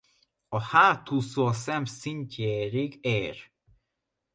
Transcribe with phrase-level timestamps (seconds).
[0.49, 3.51] A hátúszó a szem szintjéig ér.